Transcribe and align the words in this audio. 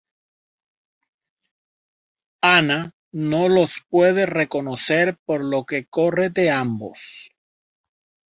Anna 2.55 2.89
no 3.11 3.49
los 3.49 3.83
pude 3.87 4.25
reconocer 4.25 5.19
por 5.27 5.45
lo 5.45 5.63
que 5.67 5.85
corre 5.85 6.31
de 6.31 6.49
ambos. 6.49 7.29